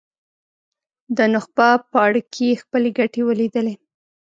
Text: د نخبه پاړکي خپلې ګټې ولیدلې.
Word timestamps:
د 1.17 1.19
نخبه 1.33 1.69
پاړکي 1.91 2.49
خپلې 2.61 2.89
ګټې 2.99 3.21
ولیدلې. 3.25 3.73